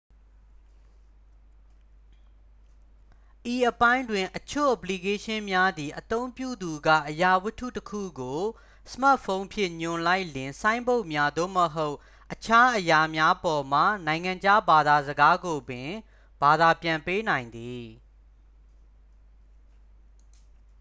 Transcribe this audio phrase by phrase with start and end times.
[3.53, 8.41] ဤအပိုင်းတွင် အချို့ အပလီကေးရှင်းများသည် အသုံးပြုသူက အရာဝတ္ထုတစ်ခုကို
[8.91, 11.95] စမတ်ဖုန်းဖြင့် ညွှန်လိုက်လျှင် ဆိုင်းဘုတ်များ သို့မဟုတ်
[12.33, 15.89] အခြားအရာများပေါ်မှ နိုင်ငံခြားဘာသာစကားကိုပင်
[16.41, 17.85] ဘာသာပြန်ပေးနိုင်သည်